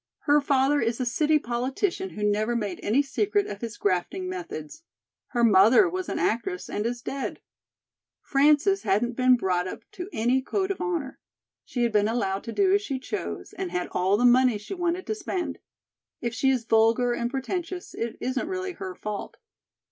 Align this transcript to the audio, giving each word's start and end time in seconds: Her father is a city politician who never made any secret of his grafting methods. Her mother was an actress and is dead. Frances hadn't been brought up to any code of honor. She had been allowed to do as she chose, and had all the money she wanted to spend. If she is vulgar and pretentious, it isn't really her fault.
Her 0.21 0.41
father 0.41 0.81
is 0.81 0.99
a 0.99 1.05
city 1.05 1.37
politician 1.37 2.09
who 2.09 2.23
never 2.23 2.55
made 2.55 2.79
any 2.81 3.03
secret 3.03 3.45
of 3.45 3.61
his 3.61 3.77
grafting 3.77 4.27
methods. 4.27 4.81
Her 5.27 5.43
mother 5.43 5.87
was 5.87 6.09
an 6.09 6.17
actress 6.17 6.71
and 6.71 6.87
is 6.87 7.03
dead. 7.03 7.39
Frances 8.23 8.81
hadn't 8.81 9.15
been 9.15 9.35
brought 9.37 9.67
up 9.67 9.81
to 9.91 10.09
any 10.11 10.41
code 10.41 10.71
of 10.71 10.81
honor. 10.81 11.19
She 11.65 11.83
had 11.83 11.91
been 11.91 12.07
allowed 12.07 12.43
to 12.45 12.51
do 12.51 12.73
as 12.73 12.81
she 12.81 12.97
chose, 12.97 13.53
and 13.53 13.69
had 13.69 13.89
all 13.91 14.17
the 14.17 14.25
money 14.25 14.57
she 14.57 14.73
wanted 14.73 15.05
to 15.05 15.13
spend. 15.13 15.59
If 16.19 16.33
she 16.33 16.49
is 16.49 16.65
vulgar 16.65 17.13
and 17.13 17.29
pretentious, 17.29 17.93
it 17.93 18.17
isn't 18.21 18.47
really 18.49 18.71
her 18.71 18.95
fault. 18.95 19.37